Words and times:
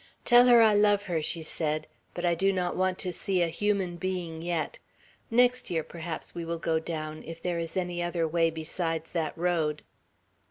"Tell 0.25 0.47
her 0.47 0.63
I 0.63 0.73
love 0.73 1.03
her," 1.05 1.21
she 1.21 1.43
said, 1.43 1.85
"but 2.15 2.25
I 2.25 2.33
do 2.33 2.51
not 2.51 2.75
want 2.75 2.97
to 2.97 3.13
see 3.13 3.43
a 3.43 3.47
human 3.47 3.97
being 3.97 4.41
yet; 4.41 4.79
next 5.29 5.69
year 5.69 5.83
perhaps 5.83 6.33
we 6.33 6.43
will 6.43 6.57
go 6.57 6.79
down, 6.79 7.21
if 7.23 7.39
there 7.39 7.59
is 7.59 7.77
any 7.77 8.01
other 8.01 8.27
way 8.27 8.49
besides 8.49 9.11
that 9.11 9.37
road." 9.37 9.83